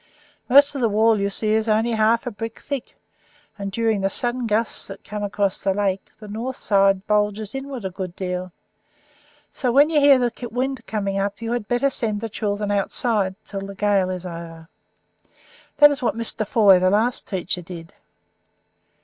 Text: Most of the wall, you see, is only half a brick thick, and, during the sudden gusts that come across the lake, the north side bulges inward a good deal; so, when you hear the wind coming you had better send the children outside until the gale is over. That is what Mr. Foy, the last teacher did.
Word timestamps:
Most 0.49 0.73
of 0.73 0.81
the 0.81 0.89
wall, 0.89 1.19
you 1.19 1.29
see, 1.29 1.49
is 1.49 1.69
only 1.69 1.91
half 1.91 2.25
a 2.25 2.31
brick 2.31 2.57
thick, 2.57 2.97
and, 3.55 3.71
during 3.71 4.01
the 4.01 4.09
sudden 4.09 4.47
gusts 4.47 4.87
that 4.87 5.03
come 5.03 5.21
across 5.21 5.61
the 5.63 5.75
lake, 5.75 6.09
the 6.19 6.27
north 6.27 6.55
side 6.55 7.05
bulges 7.05 7.53
inward 7.53 7.85
a 7.85 7.91
good 7.91 8.15
deal; 8.15 8.51
so, 9.51 9.71
when 9.71 9.91
you 9.91 9.99
hear 9.99 10.17
the 10.17 10.33
wind 10.49 10.87
coming 10.87 11.17
you 11.37 11.51
had 11.51 11.67
better 11.67 11.91
send 11.91 12.19
the 12.19 12.29
children 12.29 12.71
outside 12.71 13.35
until 13.43 13.67
the 13.67 13.75
gale 13.75 14.09
is 14.09 14.25
over. 14.25 14.69
That 15.77 15.91
is 15.91 16.01
what 16.01 16.17
Mr. 16.17 16.47
Foy, 16.47 16.79
the 16.79 16.89
last 16.89 17.27
teacher 17.27 17.61
did. 17.61 17.93